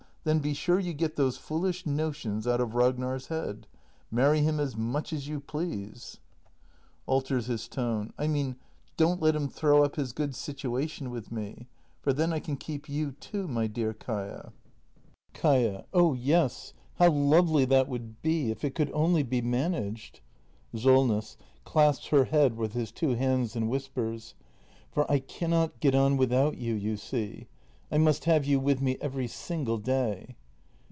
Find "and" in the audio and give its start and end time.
23.55-23.67